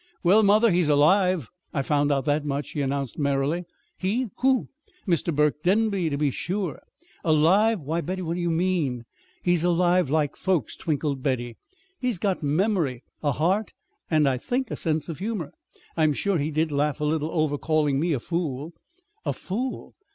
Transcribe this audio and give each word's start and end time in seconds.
"Well, 0.23 0.41
mother, 0.41 0.71
he's 0.71 0.89
alive! 0.89 1.47
I've 1.75 1.85
found 1.85 2.11
out 2.11 2.25
that 2.25 2.43
much," 2.43 2.69
she 2.71 2.81
announced 2.81 3.19
merrily. 3.19 3.65
"He? 3.99 4.29
Who?" 4.39 4.67
"Mr. 5.07 5.31
Burke 5.31 5.61
Denby, 5.61 6.09
to 6.09 6.17
be 6.17 6.31
sure." 6.31 6.81
"Alive! 7.23 7.79
Why, 7.81 8.01
Betty, 8.01 8.23
what 8.23 8.33
do 8.33 8.39
you 8.39 8.49
mean?" 8.49 9.05
"He's 9.43 9.63
alive 9.63 10.09
like 10.09 10.35
folks," 10.35 10.75
twinkled 10.75 11.21
Betty. 11.21 11.55
"He's 11.99 12.17
got 12.17 12.41
memory, 12.41 13.03
a 13.21 13.33
heart, 13.33 13.73
and 14.09 14.27
I 14.27 14.39
think 14.39 14.71
a 14.71 14.75
sense 14.75 15.07
of 15.07 15.19
humor. 15.19 15.53
I'm 15.95 16.13
sure 16.13 16.39
he 16.39 16.49
did 16.49 16.71
laugh 16.71 16.99
a 16.99 17.03
little 17.05 17.29
over 17.29 17.59
calling 17.59 17.99
me 17.99 18.11
a 18.13 18.19
fool." 18.19 18.73
"A 19.23 19.33
fool! 19.33 19.93